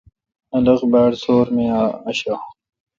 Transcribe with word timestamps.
خلق 0.49 0.81
باڑ 0.91 1.11
سور 1.23 1.47
می 1.55 1.65
اشہ۔ 2.09 2.35